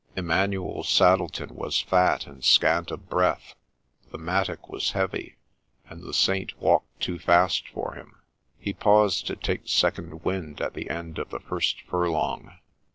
[0.15, 3.53] Emmanuel Saddleton was fat and scant of breath,
[4.11, 5.35] the mattock was heavy,
[5.87, 8.15] and the Saint walked too fast for him:
[8.57, 12.57] he paused to take second wind at the end of the first furlong.